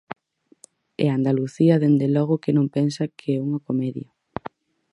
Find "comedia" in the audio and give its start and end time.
3.67-4.09